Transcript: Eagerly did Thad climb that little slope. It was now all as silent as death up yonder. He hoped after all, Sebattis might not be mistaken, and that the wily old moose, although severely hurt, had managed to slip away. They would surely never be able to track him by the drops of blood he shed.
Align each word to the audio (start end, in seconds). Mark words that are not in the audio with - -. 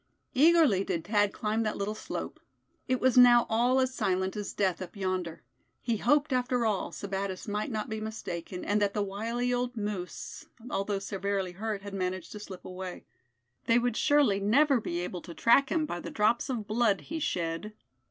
Eagerly 0.33 0.83
did 0.83 1.05
Thad 1.05 1.31
climb 1.31 1.61
that 1.61 1.77
little 1.77 1.93
slope. 1.93 2.39
It 2.87 2.99
was 2.99 3.19
now 3.19 3.45
all 3.51 3.79
as 3.79 3.93
silent 3.93 4.35
as 4.35 4.51
death 4.51 4.81
up 4.81 4.95
yonder. 4.95 5.43
He 5.79 5.97
hoped 5.97 6.33
after 6.33 6.65
all, 6.65 6.91
Sebattis 6.91 7.47
might 7.47 7.69
not 7.69 7.87
be 7.87 8.01
mistaken, 8.01 8.65
and 8.65 8.81
that 8.81 8.95
the 8.95 9.03
wily 9.03 9.53
old 9.53 9.77
moose, 9.77 10.47
although 10.71 10.97
severely 10.97 11.51
hurt, 11.51 11.83
had 11.83 11.93
managed 11.93 12.31
to 12.31 12.39
slip 12.39 12.65
away. 12.65 13.05
They 13.67 13.77
would 13.77 13.95
surely 13.95 14.39
never 14.39 14.81
be 14.81 15.01
able 15.01 15.21
to 15.21 15.35
track 15.35 15.71
him 15.71 15.85
by 15.85 15.99
the 15.99 16.09
drops 16.09 16.49
of 16.49 16.65
blood 16.65 17.01
he 17.01 17.19
shed. 17.19 17.73